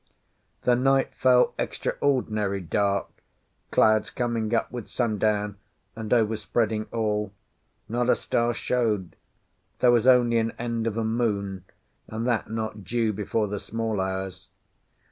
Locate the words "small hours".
13.59-14.47